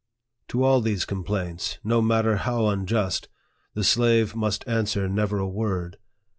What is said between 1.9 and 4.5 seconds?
matter how unjust, the slave